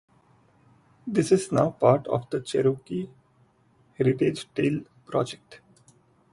[1.05, 3.07] It is now part of the Cherokee
[3.99, 5.61] Heritage Trail project.